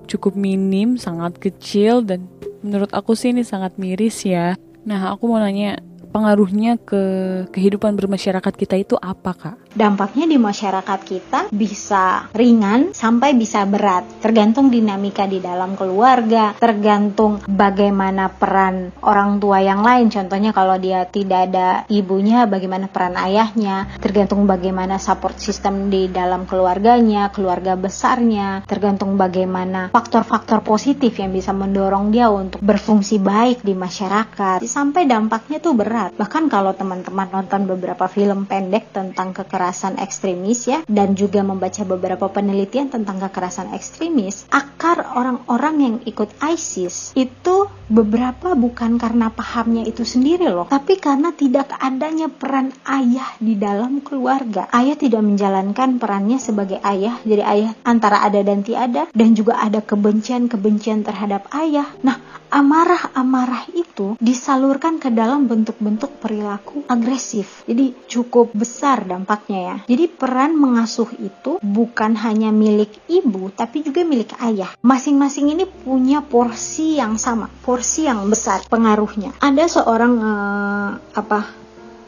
cukup 0.10 0.34
minim, 0.34 0.98
sangat 0.98 1.38
kecil 1.38 2.02
dan 2.02 2.26
menurut 2.66 2.90
aku 2.96 3.14
sih 3.14 3.30
ini 3.30 3.46
sangat 3.46 3.78
miris 3.78 4.26
ya. 4.26 4.58
Nah 4.88 5.14
aku 5.14 5.30
mau 5.30 5.38
nanya 5.38 5.78
pengaruhnya 6.10 6.80
ke 6.80 7.04
kehidupan 7.52 7.94
bermasyarakat 8.00 8.54
kita 8.56 8.76
itu 8.80 8.96
apa 8.98 9.32
kak? 9.36 9.56
Dampaknya 9.78 10.26
di 10.26 10.42
masyarakat 10.42 11.00
kita 11.06 11.40
bisa 11.54 12.34
ringan 12.34 12.98
sampai 12.98 13.38
bisa 13.38 13.62
berat, 13.70 14.08
tergantung 14.24 14.74
dinamika 14.74 15.30
di 15.30 15.38
dalam 15.38 15.78
keluarga, 15.78 16.58
tergantung 16.58 17.46
bagaimana 17.46 18.34
peran 18.34 18.90
orang 19.06 19.38
tua 19.38 19.62
yang 19.62 19.86
lain. 19.86 20.10
Contohnya 20.10 20.50
kalau 20.50 20.82
dia 20.82 21.06
tidak 21.06 21.54
ada 21.54 21.86
ibunya, 21.94 22.50
bagaimana 22.50 22.90
peran 22.90 23.14
ayahnya, 23.22 23.86
tergantung 24.02 24.50
bagaimana 24.50 24.98
support 24.98 25.38
system 25.38 25.94
di 25.94 26.10
dalam 26.10 26.50
keluarganya, 26.50 27.30
keluarga 27.30 27.78
besarnya, 27.78 28.66
tergantung 28.66 29.14
bagaimana 29.14 29.94
faktor-faktor 29.94 30.66
positif 30.66 31.22
yang 31.22 31.30
bisa 31.30 31.54
mendorong 31.54 32.10
dia 32.10 32.34
untuk 32.34 32.58
berfungsi 32.66 33.22
baik 33.22 33.62
di 33.62 33.78
masyarakat. 33.78 34.66
Sampai 34.66 35.06
dampaknya 35.06 35.62
tuh 35.62 35.78
berat 35.78 35.97
Bahkan 36.14 36.54
kalau 36.54 36.78
teman-teman 36.78 37.28
nonton 37.34 37.66
beberapa 37.66 38.06
film 38.06 38.46
pendek 38.46 38.94
tentang 38.94 39.34
kekerasan 39.34 39.98
ekstremis 39.98 40.70
ya 40.70 40.80
dan 40.86 41.18
juga 41.18 41.42
membaca 41.42 41.82
beberapa 41.84 42.30
penelitian 42.30 42.94
tentang 42.94 43.18
kekerasan 43.18 43.74
ekstremis, 43.74 44.46
akar 44.54 45.04
orang-orang 45.18 45.76
yang 45.82 45.96
ikut 46.06 46.30
ISIS 46.44 47.18
itu 47.18 47.66
beberapa 47.88 48.54
bukan 48.54 49.00
karena 49.00 49.32
pahamnya 49.32 49.88
itu 49.88 50.04
sendiri 50.04 50.52
loh, 50.52 50.68
tapi 50.68 51.00
karena 51.00 51.32
tidak 51.32 51.72
adanya 51.80 52.28
peran 52.28 52.76
ayah 52.84 53.32
di 53.40 53.56
dalam 53.56 54.04
keluarga. 54.04 54.68
Ayah 54.76 55.00
tidak 55.00 55.24
menjalankan 55.24 55.98
perannya 55.98 56.38
sebagai 56.38 56.84
ayah, 56.84 57.18
jadi 57.24 57.44
ayah 57.48 57.72
antara 57.88 58.22
ada 58.22 58.44
dan 58.44 58.62
tiada 58.62 59.08
dan 59.16 59.34
juga 59.34 59.58
ada 59.58 59.80
kebencian-kebencian 59.80 61.08
terhadap 61.08 61.48
ayah. 61.56 61.88
Nah, 62.04 62.20
amarah-amarah 62.52 63.72
itu 63.76 64.16
disalurkan 64.20 65.00
ke 65.00 65.12
dalam 65.12 65.48
bentuk-bentuk 65.88 66.20
perilaku 66.20 66.84
agresif. 66.92 67.64
Jadi 67.64 67.96
cukup 68.12 68.52
besar 68.52 69.08
dampaknya 69.08 69.60
ya. 69.64 69.76
Jadi 69.88 70.06
peran 70.12 70.60
mengasuh 70.60 71.08
itu 71.16 71.64
bukan 71.64 72.20
hanya 72.20 72.52
milik 72.52 72.92
ibu 73.08 73.48
tapi 73.56 73.88
juga 73.88 74.04
milik 74.04 74.36
ayah. 74.44 74.76
Masing-masing 74.84 75.56
ini 75.56 75.64
punya 75.64 76.20
porsi 76.20 77.00
yang 77.00 77.16
sama, 77.16 77.48
porsi 77.64 78.12
yang 78.12 78.28
besar 78.28 78.68
pengaruhnya. 78.68 79.32
Ada 79.40 79.80
seorang 79.80 80.14
uh, 80.20 80.90
apa 81.16 81.48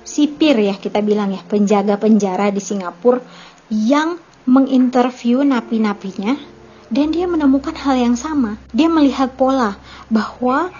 sipir 0.03 0.59
ya 0.59 0.75
kita 0.75 0.99
bilang 0.99 1.31
ya, 1.31 1.39
penjaga 1.47 1.95
penjara 1.95 2.51
di 2.51 2.59
Singapura 2.59 3.23
yang 3.71 4.19
menginterview 4.43 5.45
napi-napinya 5.45 6.35
dan 6.89 7.13
dia 7.13 7.29
menemukan 7.29 7.77
hal 7.77 7.95
yang 7.95 8.17
sama. 8.17 8.57
Dia 8.73 8.89
melihat 8.89 9.37
pola 9.37 9.77
bahwa 10.09 10.73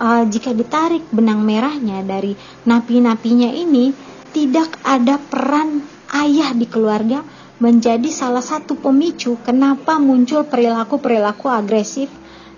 uh, 0.00 0.24
jika 0.26 0.56
ditarik 0.56 1.04
benang 1.12 1.44
merahnya 1.44 2.00
dari 2.02 2.32
napi-napinya 2.64 3.52
ini 3.52 3.92
tidak 4.32 4.80
ada 4.82 5.20
peran 5.20 5.84
ayah 6.16 6.56
di 6.56 6.66
keluarga 6.66 7.20
menjadi 7.60 8.08
salah 8.08 8.42
satu 8.42 8.80
pemicu 8.80 9.36
kenapa 9.44 10.00
muncul 10.00 10.48
perilaku-perilaku 10.48 11.46
agresif 11.52 12.08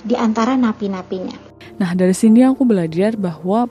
di 0.06 0.14
antara 0.14 0.54
napi-napinya. 0.54 1.34
Nah, 1.82 1.90
dari 1.99 2.14
sini 2.14 2.46
aku 2.46 2.62
belajar 2.62 3.18
bahwa 3.18 3.66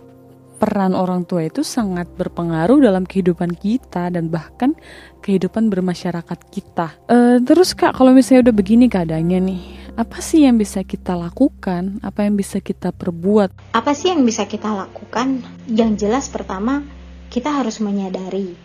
peran 0.61 0.93
orang 0.93 1.25
tua 1.25 1.47
itu 1.47 1.65
sangat 1.65 2.05
berpengaruh 2.19 2.83
dalam 2.83 3.07
kehidupan 3.07 3.57
kita 3.57 4.13
dan 4.13 4.29
bahkan 4.29 4.77
kehidupan 5.23 5.73
bermasyarakat 5.73 6.39
kita. 6.53 6.93
Uh, 7.09 7.41
terus 7.41 7.73
kak, 7.73 7.97
kalau 7.97 8.13
misalnya 8.13 8.51
udah 8.51 8.55
begini 8.55 8.85
keadaannya 8.85 9.39
nih, 9.41 9.61
apa 9.99 10.23
sih 10.23 10.47
yang 10.47 10.55
bisa 10.55 10.87
kita 10.87 11.19
lakukan? 11.19 11.99
Apa 11.99 12.23
yang 12.23 12.39
bisa 12.39 12.63
kita 12.63 12.95
perbuat? 12.95 13.75
Apa 13.75 13.91
sih 13.91 14.15
yang 14.15 14.23
bisa 14.23 14.47
kita 14.47 14.71
lakukan? 14.71 15.43
Yang 15.67 16.07
jelas 16.07 16.25
pertama, 16.31 16.83
kita 17.27 17.51
harus 17.51 17.83
menyadari 17.83 18.55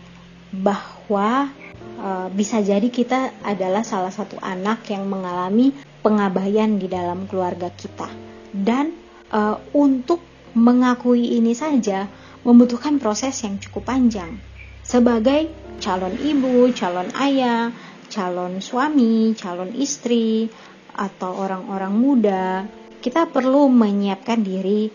bahwa 0.55 1.51
uh, 1.99 2.29
bisa 2.31 2.63
jadi 2.63 2.87
kita 2.87 3.43
adalah 3.43 3.83
salah 3.83 4.15
satu 4.15 4.39
anak 4.39 4.87
yang 4.87 5.11
mengalami 5.11 5.75
pengabaian 6.07 6.79
di 6.79 6.87
dalam 6.87 7.27
keluarga 7.27 7.75
kita. 7.75 8.07
Dan 8.55 8.95
uh, 9.35 9.59
untuk 9.75 10.23
mengakui 10.55 11.37
ini 11.37 11.53
saja 11.53 12.07
membutuhkan 12.47 13.03
proses 13.03 13.35
yang 13.43 13.59
cukup 13.59 13.91
panjang. 13.91 14.39
Sebagai 14.87 15.51
calon 15.83 16.15
ibu, 16.23 16.71
calon 16.71 17.11
ayah, 17.19 17.75
calon 18.07 18.63
suami, 18.63 19.35
calon 19.35 19.75
istri, 19.75 20.47
atau 20.97 21.37
orang-orang 21.37 21.93
muda, 21.93 22.65
kita 23.05 23.29
perlu 23.29 23.69
menyiapkan 23.69 24.41
diri 24.41 24.89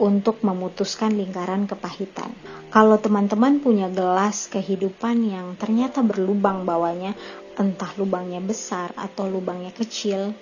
untuk 0.00 0.42
memutuskan 0.42 1.14
lingkaran 1.14 1.68
kepahitan. 1.68 2.32
Kalau 2.72 2.96
teman-teman 2.96 3.60
punya 3.60 3.92
gelas 3.92 4.48
kehidupan 4.48 5.28
yang 5.28 5.54
ternyata 5.60 6.00
berlubang 6.00 6.64
bawahnya, 6.64 7.12
entah 7.60 7.92
lubangnya 8.00 8.40
besar 8.40 8.96
atau 8.96 9.28
lubangnya 9.28 9.70
kecil, 9.76 10.32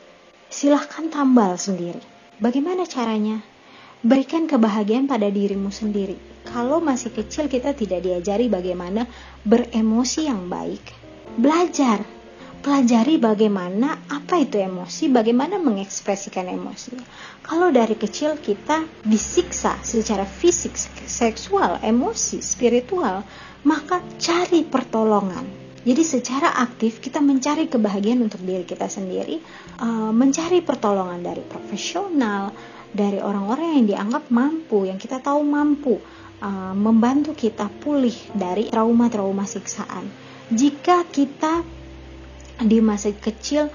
silahkan 0.46 1.10
tambal 1.10 1.58
sendiri. 1.58 2.00
Bagaimana 2.38 2.86
caranya? 2.86 3.42
Berikan 4.00 4.48
kebahagiaan 4.48 5.04
pada 5.04 5.28
dirimu 5.28 5.68
sendiri. 5.68 6.16
Kalau 6.48 6.80
masih 6.80 7.12
kecil 7.12 7.52
kita 7.52 7.76
tidak 7.76 8.00
diajari 8.00 8.48
bagaimana 8.48 9.04
beremosi 9.44 10.24
yang 10.24 10.48
baik. 10.48 10.80
Belajar, 11.36 12.00
pelajari 12.60 13.16
bagaimana 13.16 14.04
apa 14.12 14.36
itu 14.40 14.60
emosi, 14.60 15.08
bagaimana 15.08 15.56
mengekspresikan 15.56 16.44
emosi. 16.46 16.92
Kalau 17.40 17.72
dari 17.72 17.96
kecil 17.96 18.36
kita 18.36 18.84
disiksa 19.02 19.80
secara 19.80 20.28
fisik, 20.28 20.76
seksual, 21.08 21.80
emosi, 21.80 22.44
spiritual, 22.44 23.24
maka 23.64 24.04
cari 24.20 24.64
pertolongan. 24.68 25.44
Jadi 25.80 26.04
secara 26.04 26.60
aktif 26.60 27.00
kita 27.00 27.24
mencari 27.24 27.64
kebahagiaan 27.64 28.20
untuk 28.20 28.44
diri 28.44 28.68
kita 28.68 28.84
sendiri, 28.84 29.40
uh, 29.80 30.12
mencari 30.12 30.60
pertolongan 30.60 31.24
dari 31.24 31.40
profesional, 31.40 32.52
dari 32.92 33.16
orang-orang 33.16 33.80
yang 33.80 33.86
dianggap 33.88 34.28
mampu, 34.28 34.84
yang 34.84 35.00
kita 35.00 35.24
tahu 35.24 35.40
mampu 35.40 35.96
uh, 36.44 36.76
membantu 36.76 37.32
kita 37.32 37.72
pulih 37.80 38.12
dari 38.36 38.68
trauma-trauma 38.68 39.48
siksaan. 39.48 40.04
Jika 40.52 41.08
kita 41.08 41.79
di 42.60 42.84
masa 42.84 43.08
kecil 43.12 43.72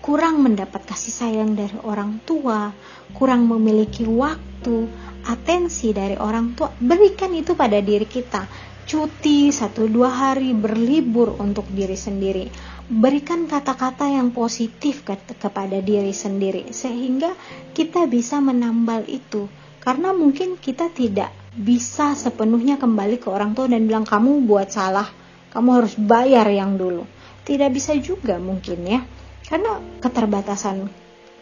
kurang 0.00 0.40
mendapat 0.40 0.88
kasih 0.88 1.12
sayang 1.12 1.52
dari 1.52 1.76
orang 1.84 2.24
tua, 2.24 2.72
kurang 3.12 3.44
memiliki 3.44 4.08
waktu, 4.08 4.88
atensi 5.28 5.92
dari 5.92 6.16
orang 6.16 6.56
tua, 6.56 6.72
berikan 6.80 7.30
itu 7.36 7.52
pada 7.52 7.78
diri 7.84 8.08
kita. 8.08 8.48
Cuti 8.90 9.54
satu 9.54 9.86
dua 9.86 10.10
hari 10.10 10.50
berlibur 10.50 11.38
untuk 11.38 11.68
diri 11.70 11.94
sendiri. 11.94 12.50
Berikan 12.90 13.46
kata-kata 13.46 14.10
yang 14.10 14.34
positif 14.34 15.06
ke 15.06 15.14
kepada 15.38 15.78
diri 15.78 16.10
sendiri 16.10 16.74
sehingga 16.74 17.30
kita 17.70 18.10
bisa 18.10 18.42
menambal 18.42 19.06
itu. 19.06 19.46
Karena 19.78 20.10
mungkin 20.10 20.58
kita 20.58 20.90
tidak 20.90 21.30
bisa 21.54 22.18
sepenuhnya 22.18 22.82
kembali 22.82 23.22
ke 23.22 23.30
orang 23.30 23.54
tua 23.54 23.70
dan 23.70 23.86
bilang 23.86 24.02
kamu 24.02 24.42
buat 24.42 24.74
salah. 24.74 25.06
Kamu 25.54 25.68
harus 25.70 25.94
bayar 25.94 26.50
yang 26.50 26.74
dulu 26.74 27.19
tidak 27.50 27.74
bisa 27.74 27.98
juga 27.98 28.38
mungkin 28.38 28.86
ya. 28.86 29.02
Karena 29.42 29.82
keterbatasan 29.98 30.86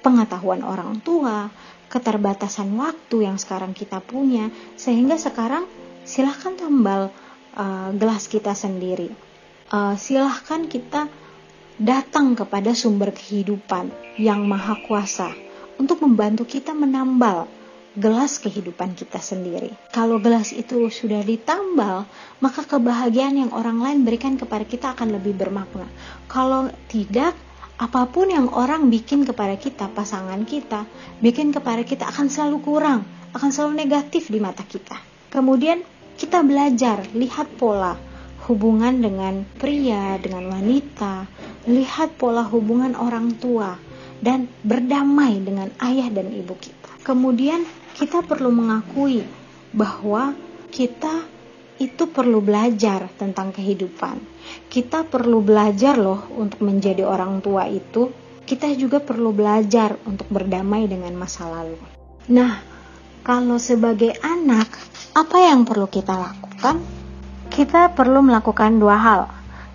pengetahuan 0.00 0.64
orang 0.64 1.04
tua 1.04 1.52
keterbatasan 1.88 2.72
waktu 2.76 3.28
yang 3.28 3.40
sekarang 3.40 3.72
kita 3.72 4.00
punya 4.04 4.52
sehingga 4.76 5.16
sekarang 5.16 5.64
silahkan 6.04 6.56
tambal 6.56 7.12
uh, 7.56 7.90
gelas 7.96 8.28
kita 8.28 8.52
sendiri. 8.56 9.12
Uh, 9.68 9.96
silahkan 10.00 10.64
kita 10.64 11.08
datang 11.76 12.32
kepada 12.32 12.72
sumber 12.72 13.12
kehidupan 13.12 13.92
yang 14.16 14.44
maha 14.48 14.80
kuasa 14.88 15.32
untuk 15.76 16.00
membantu 16.04 16.48
kita 16.48 16.72
menambal 16.72 17.48
gelas 17.98 18.38
kehidupan 18.38 18.94
kita 18.94 19.18
sendiri. 19.18 19.74
Kalau 19.90 20.22
gelas 20.22 20.54
itu 20.54 20.86
sudah 20.86 21.20
ditambal, 21.26 22.06
maka 22.38 22.62
kebahagiaan 22.62 23.34
yang 23.34 23.50
orang 23.50 23.82
lain 23.82 24.06
berikan 24.06 24.38
kepada 24.38 24.62
kita 24.62 24.94
akan 24.94 25.18
lebih 25.18 25.34
bermakna. 25.34 25.90
Kalau 26.30 26.70
tidak, 26.86 27.34
apa 27.78 28.06
pun 28.10 28.30
yang 28.30 28.50
orang 28.54 28.86
bikin 28.90 29.26
kepada 29.26 29.58
kita, 29.58 29.90
pasangan 29.90 30.42
kita, 30.46 30.86
bikin 31.18 31.50
kepada 31.50 31.82
kita 31.82 32.06
akan 32.10 32.30
selalu 32.30 32.58
kurang, 32.62 33.02
akan 33.34 33.50
selalu 33.50 33.82
negatif 33.82 34.30
di 34.30 34.38
mata 34.38 34.62
kita. 34.62 34.98
Kemudian 35.30 35.82
kita 36.18 36.42
belajar, 36.42 37.06
lihat 37.14 37.46
pola 37.58 37.94
hubungan 38.50 38.98
dengan 38.98 39.46
pria, 39.58 40.16
dengan 40.18 40.50
wanita, 40.50 41.28
lihat 41.68 42.16
pola 42.16 42.42
hubungan 42.48 42.96
orang 42.96 43.36
tua 43.36 43.76
dan 44.18 44.50
berdamai 44.66 45.38
dengan 45.38 45.70
ayah 45.78 46.10
dan 46.10 46.34
ibu 46.34 46.58
kita. 46.58 46.90
Kemudian 47.06 47.62
kita 47.96 48.24
perlu 48.24 48.50
mengakui 48.52 49.24
bahwa 49.72 50.34
kita 50.68 51.24
itu 51.78 52.10
perlu 52.10 52.42
belajar 52.42 53.06
tentang 53.14 53.54
kehidupan. 53.54 54.18
Kita 54.66 55.06
perlu 55.06 55.38
belajar 55.40 55.94
loh 55.94 56.26
untuk 56.34 56.66
menjadi 56.66 57.06
orang 57.06 57.38
tua 57.38 57.70
itu. 57.70 58.10
Kita 58.42 58.66
juga 58.74 58.98
perlu 58.98 59.30
belajar 59.30 59.94
untuk 60.08 60.26
berdamai 60.32 60.88
dengan 60.90 61.14
masa 61.14 61.46
lalu. 61.46 61.78
Nah, 62.32 62.58
kalau 63.22 63.60
sebagai 63.60 64.16
anak, 64.24 64.72
apa 65.14 65.36
yang 65.38 65.68
perlu 65.68 65.86
kita 65.86 66.16
lakukan? 66.16 66.80
Kita 67.52 67.92
perlu 67.92 68.24
melakukan 68.24 68.80
dua 68.80 68.96
hal 68.96 69.20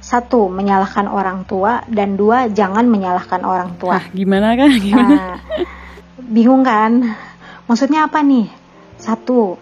satu 0.03 0.51
menyalahkan 0.51 1.07
orang 1.07 1.47
tua 1.47 1.79
dan 1.87 2.19
dua 2.19 2.51
jangan 2.51 2.83
menyalahkan 2.91 3.39
orang 3.47 3.79
tua. 3.79 4.03
Hah, 4.03 4.05
gimana 4.11 4.51
kan? 4.59 4.69
Gimana? 4.75 5.15
Nah, 5.15 5.37
bingung 6.19 6.67
kan? 6.67 7.15
Maksudnya 7.67 8.07
apa 8.11 8.19
nih? 8.19 8.47
Satu, 8.99 9.57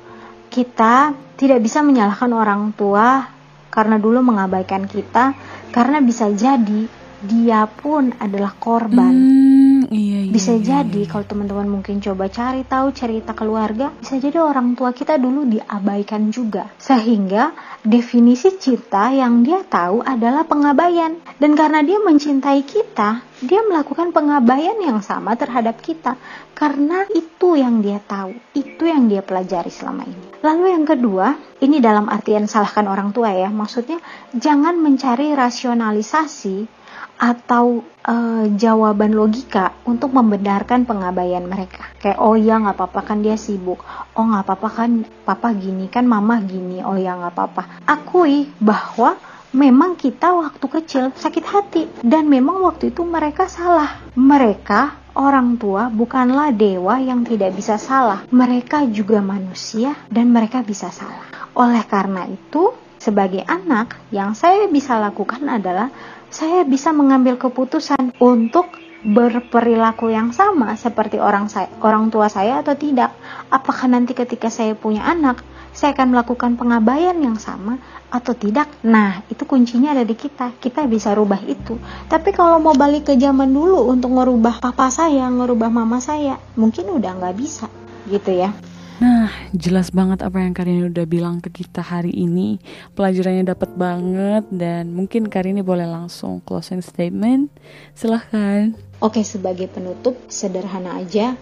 kita 0.52 1.16
tidak 1.40 1.60
bisa 1.64 1.82
menyalahkan 1.82 2.30
orang 2.34 2.76
tua 2.78 3.26
karena 3.72 3.96
dulu 3.98 4.20
mengabaikan 4.22 4.86
kita 4.86 5.34
karena 5.72 6.04
bisa 6.04 6.28
jadi 6.30 6.86
dia 7.24 7.66
pun 7.70 8.12
adalah 8.20 8.52
korban. 8.58 9.14
Hmm, 9.14 9.71
iya, 9.92 10.20
iya, 10.26 10.32
bisa 10.32 10.56
iya, 10.56 10.82
jadi 10.82 11.04
iya. 11.04 11.10
kalau 11.12 11.26
teman-teman 11.28 11.68
mungkin 11.68 12.00
coba 12.00 12.32
cari 12.32 12.64
tahu 12.64 12.96
cerita 12.96 13.36
keluarga, 13.36 13.92
bisa 14.00 14.16
jadi 14.18 14.40
orang 14.40 14.74
tua 14.74 14.96
kita 14.96 15.20
dulu 15.20 15.44
diabaikan 15.46 16.32
juga. 16.32 16.72
Sehingga 16.80 17.52
definisi 17.84 18.56
cinta 18.56 19.12
yang 19.12 19.44
dia 19.44 19.62
tahu 19.68 20.00
adalah 20.02 20.48
pengabaian. 20.48 21.20
Dan 21.36 21.60
karena 21.60 21.84
dia 21.84 22.00
mencintai 22.00 22.64
kita, 22.64 23.22
dia 23.44 23.62
melakukan 23.68 24.16
pengabaian 24.16 24.80
yang 24.80 25.04
sama 25.04 25.36
terhadap 25.36 25.84
kita. 25.84 26.16
Karena 26.56 27.04
itu 27.12 27.58
yang 27.58 27.84
dia 27.84 28.00
tahu, 28.00 28.32
itu 28.54 28.88
yang 28.88 29.12
dia 29.12 29.26
pelajari 29.26 29.74
selama 29.74 30.08
ini. 30.08 30.26
Lalu 30.46 30.66
yang 30.72 30.86
kedua, 30.86 31.36
ini 31.60 31.82
dalam 31.82 32.08
artian 32.08 32.46
salahkan 32.46 32.86
orang 32.86 33.12
tua 33.12 33.34
ya, 33.34 33.50
maksudnya 33.50 33.98
jangan 34.34 34.78
mencari 34.78 35.34
rasionalisasi 35.34 36.81
atau 37.22 37.86
uh, 37.86 38.50
jawaban 38.58 39.14
logika 39.14 39.78
untuk 39.86 40.10
membenarkan 40.10 40.90
pengabaian 40.90 41.46
mereka. 41.46 41.94
Kayak 42.02 42.18
oh 42.18 42.34
ya 42.34 42.58
nggak 42.58 42.74
apa-apa 42.82 43.02
kan 43.06 43.22
dia 43.22 43.38
sibuk, 43.38 43.86
oh 44.18 44.26
nggak 44.26 44.42
apa-apa 44.50 44.70
kan 44.74 45.06
papa 45.22 45.54
gini 45.54 45.86
kan 45.86 46.10
mama 46.10 46.42
gini, 46.42 46.82
oh 46.82 46.98
ya 46.98 47.14
nggak 47.14 47.34
apa-apa. 47.38 47.64
Akui 47.86 48.50
bahwa 48.58 49.22
memang 49.54 49.94
kita 49.94 50.34
waktu 50.34 50.66
kecil 50.66 51.04
sakit 51.14 51.46
hati 51.46 51.84
dan 52.02 52.26
memang 52.26 52.66
waktu 52.66 52.90
itu 52.90 53.06
mereka 53.06 53.46
salah. 53.46 54.02
Mereka 54.18 55.14
orang 55.14 55.62
tua 55.62 55.94
bukanlah 55.94 56.50
dewa 56.50 56.98
yang 56.98 57.22
tidak 57.22 57.54
bisa 57.54 57.78
salah. 57.78 58.26
Mereka 58.34 58.90
juga 58.90 59.22
manusia 59.22 59.94
dan 60.10 60.34
mereka 60.34 60.66
bisa 60.66 60.90
salah. 60.90 61.30
Oleh 61.54 61.84
karena 61.86 62.26
itu, 62.26 62.74
sebagai 63.02 63.44
anak 63.50 63.98
yang 64.14 64.38
saya 64.38 64.70
bisa 64.70 64.96
lakukan 65.02 65.42
adalah 65.50 65.90
saya 66.32 66.64
bisa 66.64 66.96
mengambil 66.96 67.36
keputusan 67.36 68.16
untuk 68.24 68.72
berperilaku 69.02 70.14
yang 70.14 70.32
sama 70.32 70.80
seperti 70.80 71.20
orang 71.20 71.52
saya, 71.52 71.68
orang 71.84 72.08
tua 72.08 72.32
saya 72.32 72.64
atau 72.64 72.78
tidak. 72.78 73.12
Apakah 73.52 73.92
nanti 73.92 74.16
ketika 74.16 74.48
saya 74.48 74.72
punya 74.78 75.04
anak, 75.04 75.44
saya 75.76 75.92
akan 75.92 76.16
melakukan 76.16 76.56
pengabaian 76.56 77.18
yang 77.20 77.36
sama 77.36 77.82
atau 78.08 78.32
tidak? 78.32 78.72
Nah, 78.88 79.28
itu 79.28 79.44
kuncinya 79.44 79.92
ada 79.92 80.08
di 80.08 80.16
kita. 80.16 80.56
Kita 80.56 80.88
bisa 80.88 81.12
rubah 81.12 81.42
itu. 81.44 81.76
Tapi 82.08 82.30
kalau 82.32 82.64
mau 82.64 82.78
balik 82.78 83.12
ke 83.12 83.14
zaman 83.20 83.52
dulu 83.52 83.92
untuk 83.92 84.16
ngerubah 84.16 84.64
papa 84.64 84.88
saya, 84.88 85.28
ngerubah 85.28 85.68
mama 85.68 86.00
saya, 86.00 86.40
mungkin 86.56 86.96
udah 86.96 87.12
nggak 87.18 87.36
bisa, 87.36 87.68
gitu 88.08 88.32
ya. 88.32 88.54
Nah, 89.02 89.34
jelas 89.50 89.90
banget 89.90 90.22
apa 90.22 90.46
yang 90.46 90.54
Karini 90.54 90.86
udah 90.86 91.10
bilang 91.10 91.42
ke 91.42 91.50
kita 91.50 91.82
hari 91.82 92.14
ini. 92.14 92.62
Pelajarannya 92.94 93.50
dapat 93.50 93.74
banget 93.74 94.46
dan 94.54 94.94
mungkin 94.94 95.26
Karini 95.26 95.66
boleh 95.66 95.90
langsung 95.90 96.38
closing 96.46 96.86
statement. 96.86 97.50
Silahkan. 97.98 98.78
Oke, 99.02 99.26
sebagai 99.26 99.66
penutup 99.74 100.14
sederhana 100.30 101.02
aja. 101.02 101.34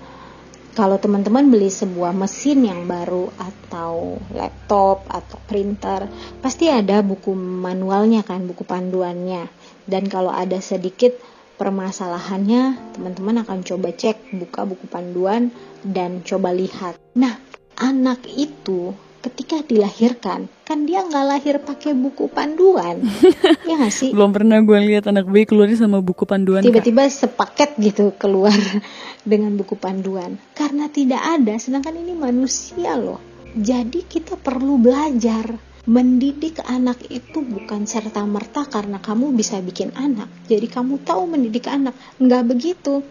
Kalau 0.71 0.95
teman-teman 1.03 1.51
beli 1.51 1.67
sebuah 1.67 2.15
mesin 2.15 2.63
yang 2.63 2.87
baru 2.87 3.27
atau 3.35 4.15
laptop 4.31 5.03
atau 5.11 5.35
printer, 5.43 6.07
pasti 6.39 6.71
ada 6.71 7.03
buku 7.03 7.35
manualnya 7.35 8.23
kan, 8.23 8.47
buku 8.47 8.63
panduannya. 8.63 9.51
Dan 9.83 10.07
kalau 10.07 10.31
ada 10.31 10.63
sedikit 10.63 11.11
permasalahannya, 11.59 12.95
teman-teman 12.95 13.43
akan 13.43 13.67
coba 13.67 13.91
cek 13.91 14.31
buka 14.39 14.63
buku 14.63 14.87
panduan 14.87 15.51
dan 15.83 16.23
coba 16.23 16.55
lihat. 16.55 16.95
Nah, 17.19 17.35
anak 17.75 18.23
itu 18.31 18.95
ketika 19.19 19.59
dilahirkan 19.67 20.47
kan 20.63 20.87
dia 20.87 21.03
nggak 21.03 21.25
lahir 21.27 21.55
pakai 21.59 21.91
buku 21.91 22.31
panduan. 22.31 23.03
Ya 23.67 23.75
nggak 23.77 23.93
sih? 23.93 24.09
Belum 24.15 24.31
pernah 24.33 24.63
gue 24.63 24.79
lihat 24.81 25.05
anak 25.11 25.27
bayi 25.29 25.45
keluar 25.45 25.69
sama 25.75 26.01
buku 26.01 26.25
panduan 26.25 26.65
tiba-tiba 26.65 27.05
sepaket 27.05 27.77
gitu 27.77 28.15
keluar 28.17 28.55
dengan 29.29 29.53
buku 29.59 29.75
panduan. 29.75 30.39
Karena 30.55 30.87
tidak 30.89 31.21
ada 31.21 31.59
sedangkan 31.59 31.99
ini 31.99 32.15
manusia 32.15 32.97
loh. 32.97 33.19
Jadi 33.53 34.07
kita 34.07 34.39
perlu 34.39 34.79
belajar 34.79 35.68
mendidik 35.87 36.59
anak 36.65 37.07
itu 37.07 37.39
bukan 37.39 37.87
serta 37.87 38.25
merta 38.27 38.67
karena 38.67 38.99
kamu 38.99 39.31
bisa 39.31 39.61
bikin 39.63 39.95
anak. 39.95 40.27
Jadi 40.49 40.67
kamu 40.67 40.99
tahu 41.05 41.29
mendidik 41.29 41.69
anak. 41.69 41.95
Nggak 42.19 42.43
begitu. 42.49 43.05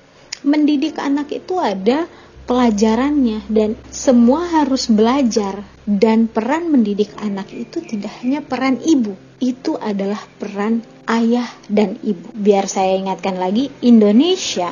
Mendidik 0.45 1.01
anak 1.01 1.33
itu 1.33 1.57
ada 1.57 2.05
pelajarannya 2.45 3.45
dan 3.49 3.77
semua 3.89 4.45
harus 4.49 4.91
belajar. 4.93 5.65
Dan 5.89 6.29
peran 6.29 6.69
mendidik 6.69 7.17
anak 7.17 7.49
itu 7.55 7.81
tidak 7.81 8.13
hanya 8.21 8.45
peran 8.45 8.77
ibu. 8.85 9.17
Itu 9.41 9.81
adalah 9.81 10.21
peran 10.37 10.85
ayah 11.09 11.49
dan 11.73 11.97
ibu. 12.05 12.29
Biar 12.37 12.69
saya 12.69 12.99
ingatkan 13.01 13.41
lagi 13.41 13.73
Indonesia 13.81 14.69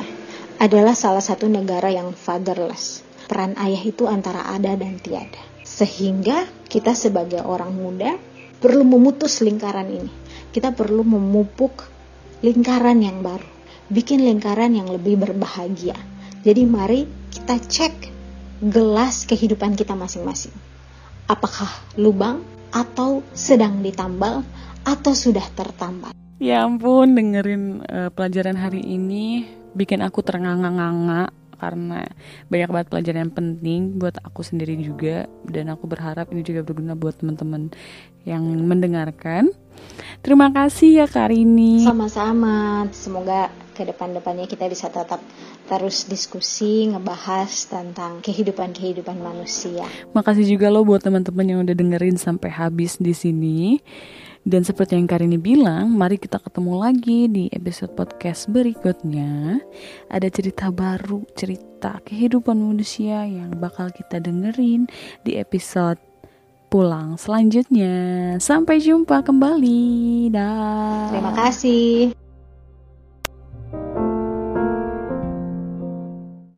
adalah 0.61 0.93
salah 0.93 1.25
satu 1.25 1.49
negara 1.49 1.89
yang 1.89 2.13
fatherless. 2.13 3.01
Peran 3.25 3.57
ayah 3.57 3.81
itu 3.81 4.05
antara 4.05 4.45
ada 4.45 4.77
dan 4.77 5.01
tiada 5.01 5.56
sehingga 5.67 6.47
kita 6.71 6.95
sebagai 6.95 7.43
orang 7.43 7.75
muda 7.75 8.15
perlu 8.63 8.87
memutus 8.87 9.43
lingkaran 9.43 9.91
ini 9.91 10.11
kita 10.55 10.71
perlu 10.71 11.03
memupuk 11.03 11.83
lingkaran 12.39 13.03
yang 13.03 13.19
baru 13.19 13.45
bikin 13.91 14.23
lingkaran 14.23 14.71
yang 14.71 14.87
lebih 14.87 15.19
berbahagia 15.19 15.99
jadi 16.47 16.63
mari 16.63 17.03
kita 17.35 17.59
cek 17.59 17.95
gelas 18.63 19.29
kehidupan 19.29 19.77
kita 19.77 19.93
masing-masing. 19.93 20.53
Apakah 21.29 21.69
lubang 21.99 22.41
atau 22.73 23.21
sedang 23.35 23.83
ditambal 23.83 24.41
atau 24.87 25.13
sudah 25.13 25.43
tertambal? 25.53 26.15
Ya 26.37 26.63
ampun, 26.63 27.17
dengerin 27.17 27.83
uh, 27.83 28.09
pelajaran 28.13 28.55
hari 28.57 28.79
ini 28.79 29.49
bikin 29.73 30.05
aku 30.05 30.21
ternganga-nganga 30.21 31.33
karena 31.57 32.05
banyak 32.47 32.69
banget 32.69 32.87
pelajaran 32.93 33.21
yang 33.27 33.35
penting 33.35 33.79
buat 33.97 34.17
aku 34.21 34.45
sendiri 34.45 34.77
juga 34.79 35.25
dan 35.49 35.73
aku 35.73 35.89
berharap 35.89 36.29
ini 36.31 36.45
juga 36.45 36.61
berguna 36.61 36.93
buat 36.93 37.17
teman-teman 37.17 37.73
yang 38.23 38.43
mendengarkan. 38.43 39.51
Terima 40.25 40.49
kasih 40.49 41.05
ya 41.05 41.07
Karini. 41.07 41.85
Sama-sama. 41.85 42.85
Semoga 42.89 43.53
ke 43.77 43.85
depan-depannya 43.85 44.49
kita 44.49 44.65
bisa 44.65 44.89
tetap 44.89 45.21
terus 45.69 46.09
diskusi 46.09 46.89
ngebahas 46.89 47.69
tentang 47.69 48.23
kehidupan-kehidupan 48.25 49.21
manusia. 49.21 49.85
Makasih 50.17 50.57
juga 50.57 50.73
lo 50.73 50.81
buat 50.81 51.05
teman-teman 51.05 51.45
yang 51.45 51.59
udah 51.61 51.75
dengerin 51.77 52.17
sampai 52.17 52.49
habis 52.49 52.97
di 52.97 53.13
sini. 53.13 53.77
Dan 54.47 54.63
seperti 54.63 54.95
yang 54.95 55.11
Karini 55.11 55.35
bilang, 55.35 55.91
mari 55.91 56.15
kita 56.15 56.39
ketemu 56.39 56.79
lagi 56.79 57.27
di 57.27 57.51
episode 57.51 57.91
podcast 57.99 58.47
berikutnya. 58.47 59.59
Ada 60.07 60.31
cerita 60.31 60.71
baru, 60.71 61.27
cerita 61.35 61.99
kehidupan 62.07 62.55
manusia 62.55 63.27
yang 63.27 63.59
bakal 63.59 63.91
kita 63.91 64.23
dengerin 64.23 64.87
di 65.27 65.35
episode 65.35 65.99
pulang 66.71 67.19
selanjutnya. 67.19 68.39
Sampai 68.39 68.79
jumpa 68.79 69.19
kembali. 69.19 70.31
Dah. 70.31 71.11
Terima 71.11 71.35
kasih. 71.35 72.26